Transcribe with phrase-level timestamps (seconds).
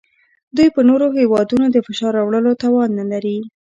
[0.55, 3.37] دوی په نورو هیوادونو د فشار راوړلو توان نلري